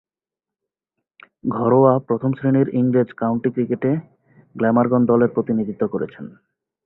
ঘরোয়া 1.49 1.93
প্রথম-শ্রেণীর 1.99 2.67
ইংরেজ 2.73 3.09
কাউন্টি 3.13 3.49
ক্রিকেটে 3.51 3.91
গ্ল্যামারগন 4.55 5.01
দলের 5.05 5.29
প্রতিনিধিত্ব 5.29 5.83
করেছেন। 5.87 6.25